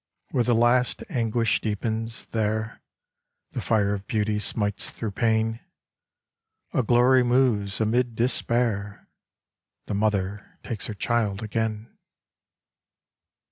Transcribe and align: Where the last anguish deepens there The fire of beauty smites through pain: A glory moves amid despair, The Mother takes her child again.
Where 0.31 0.43
the 0.43 0.55
last 0.55 1.03
anguish 1.11 1.61
deepens 1.61 2.25
there 2.25 2.81
The 3.51 3.61
fire 3.61 3.93
of 3.93 4.07
beauty 4.07 4.39
smites 4.39 4.89
through 4.89 5.11
pain: 5.11 5.59
A 6.73 6.81
glory 6.81 7.21
moves 7.21 7.79
amid 7.79 8.15
despair, 8.15 9.07
The 9.85 9.93
Mother 9.93 10.57
takes 10.63 10.87
her 10.87 10.95
child 10.95 11.43
again. 11.43 11.99